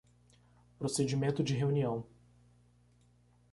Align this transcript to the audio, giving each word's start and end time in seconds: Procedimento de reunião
Procedimento 0.79 1.43
de 1.43 1.53
reunião 1.53 2.03